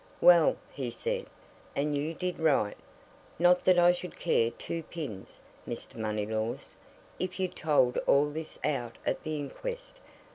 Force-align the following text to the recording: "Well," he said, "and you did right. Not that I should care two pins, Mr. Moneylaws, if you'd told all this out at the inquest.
"Well," 0.19 0.57
he 0.73 0.89
said, 0.89 1.27
"and 1.75 1.95
you 1.95 2.15
did 2.15 2.39
right. 2.39 2.75
Not 3.37 3.63
that 3.65 3.77
I 3.77 3.91
should 3.91 4.17
care 4.17 4.49
two 4.49 4.81
pins, 4.81 5.39
Mr. 5.67 5.95
Moneylaws, 5.95 6.75
if 7.19 7.39
you'd 7.39 7.55
told 7.55 7.97
all 8.07 8.31
this 8.31 8.57
out 8.63 8.95
at 9.05 9.21
the 9.21 9.37
inquest. 9.37 9.99